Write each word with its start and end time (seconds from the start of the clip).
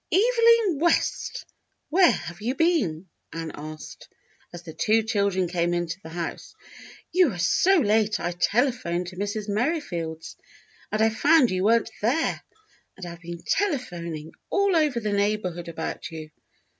"Evelyn 0.11 0.79
West, 0.79 1.45
where 1.89 2.09
have 2.11 2.41
you 2.41 2.55
been.^^" 2.55 3.05
Ann 3.39 3.51
asked, 3.53 4.07
as 4.51 4.63
the 4.63 4.73
two 4.73 5.03
children 5.03 5.47
came 5.47 5.75
into 5.75 5.99
the 6.01 6.09
house. 6.09 6.55
"You 7.11 7.29
were 7.29 7.37
so 7.37 7.75
late 7.77 8.19
I 8.19 8.31
telephoned 8.31 9.05
to 9.09 9.17
Mrs. 9.17 9.47
Merrifield's 9.47 10.37
and 10.91 11.03
I 11.03 11.11
found 11.11 11.51
you 11.51 11.65
weren't 11.65 11.91
there, 12.01 12.41
and 12.97 13.05
I've 13.05 13.21
been 13.21 13.43
telephoning 13.45 14.31
all 14.49 14.75
over 14.75 14.99
the 14.99 15.13
neighborhood 15.13 15.67
about 15.67 16.09
you." 16.09 16.31